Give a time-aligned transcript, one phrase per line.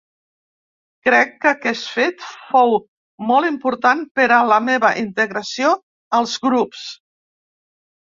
[1.07, 2.73] Crec que aquest fet fou
[3.33, 5.79] molt important per a la meva integració
[6.23, 6.93] als grups.